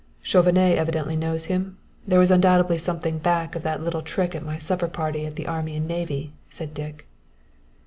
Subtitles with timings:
[0.23, 4.57] "Chauvenet evidently knows him; there was undoubtedly something back of that little trick at my
[4.57, 7.05] supper party at the Army and Navy," said Dick.